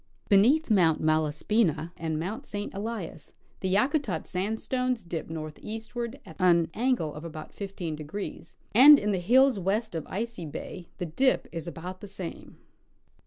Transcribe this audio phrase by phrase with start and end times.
[0.29, 2.73] Beneath Mount Malas pina and Mount St.
[2.73, 9.11] Elias the Yakutat sandstones dip northeast ward at an angle of about 15°, and in
[9.11, 12.57] the hills west of Icy bay the dip is about the same.